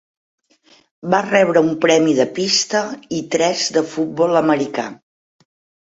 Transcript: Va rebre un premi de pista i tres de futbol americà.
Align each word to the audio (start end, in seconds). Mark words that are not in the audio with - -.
Va 1.13 1.19
rebre 1.25 1.63
un 1.67 1.69
premi 1.83 2.17
de 2.21 2.27
pista 2.39 2.83
i 3.19 3.23
tres 3.37 3.67
de 3.77 3.85
futbol 3.95 4.41
americà. 4.45 4.87